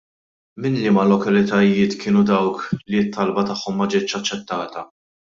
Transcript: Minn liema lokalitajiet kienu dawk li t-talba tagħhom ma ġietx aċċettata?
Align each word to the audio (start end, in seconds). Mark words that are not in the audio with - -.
Minn 0.63 0.77
liema 0.85 1.03
lokalitajiet 1.09 1.93
kienu 2.03 2.23
dawk 2.31 2.65
li 2.73 3.05
t-talba 3.05 3.45
tagħhom 3.51 3.79
ma 3.83 3.89
ġietx 3.93 4.19
aċċettata? 4.23 4.85